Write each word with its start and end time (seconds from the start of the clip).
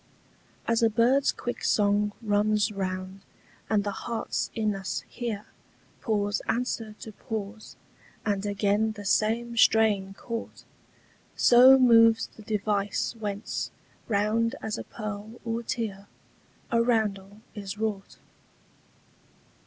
As 0.67 0.81
a 0.81 0.89
bird's 0.89 1.31
quick 1.31 1.63
song 1.63 2.11
runs 2.23 2.71
round, 2.71 3.21
and 3.69 3.83
the 3.83 3.91
hearts 3.91 4.49
in 4.55 4.73
us 4.73 5.01
hear 5.07 5.45
Pause 6.01 6.41
answer 6.47 6.95
to 7.01 7.11
pause, 7.11 7.75
and 8.25 8.43
again 8.43 8.93
the 8.93 9.05
same 9.05 9.55
strain 9.55 10.15
caught, 10.15 10.63
So 11.35 11.77
moves 11.77 12.29
the 12.35 12.41
device 12.41 13.15
whence, 13.19 13.69
round 14.07 14.55
as 14.59 14.75
a 14.79 14.83
pearl 14.83 15.39
or 15.45 15.61
tear, 15.61 16.07
A 16.71 16.81
roundel 16.81 17.41
is 17.53 17.77
wrought. 17.77 18.17